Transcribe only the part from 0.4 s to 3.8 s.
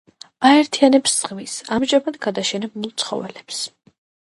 აერთიანებს ზღვის ამჟამად გადაშენებულ ცხოველებს.